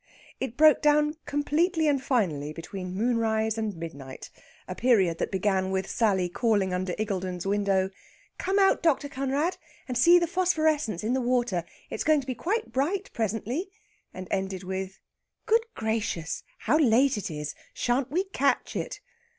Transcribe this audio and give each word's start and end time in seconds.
It 0.39 0.57
broke 0.57 0.81
down 0.81 1.13
completely 1.27 1.87
and 1.87 2.01
finally 2.03 2.53
between 2.53 2.95
moonrise 2.95 3.55
and 3.55 3.75
midnight 3.77 4.31
a 4.67 4.73
period 4.73 5.19
that 5.19 5.29
began 5.31 5.69
with 5.69 5.87
Sally 5.87 6.27
calling 6.27 6.73
under 6.73 6.95
Iggulden's 6.97 7.45
window, 7.45 7.91
"Come 8.39 8.57
out, 8.57 8.81
Dr. 8.81 9.07
Conrad, 9.07 9.57
and 9.87 9.95
see 9.95 10.17
the 10.17 10.25
phosphorescence 10.25 11.03
in 11.03 11.13
the 11.13 11.21
water; 11.21 11.63
it's 11.91 12.03
going 12.03 12.19
to 12.19 12.25
be 12.25 12.33
quite 12.33 12.71
bright 12.71 13.11
presently," 13.13 13.69
and 14.11 14.27
ended 14.31 14.63
with, 14.63 14.97
"Good 15.45 15.67
gracious, 15.75 16.41
how 16.57 16.79
late 16.79 17.15
it 17.15 17.29
is! 17.29 17.53
Shan't 17.71 18.09
we 18.09 18.23
catch 18.23 18.75
it?" 18.75 19.01